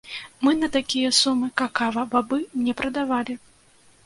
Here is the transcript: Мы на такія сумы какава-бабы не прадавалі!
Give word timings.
Мы 0.45 0.53
на 0.61 0.69
такія 0.77 1.11
сумы 1.17 1.49
какава-бабы 1.61 2.41
не 2.65 2.77
прадавалі! 2.81 3.39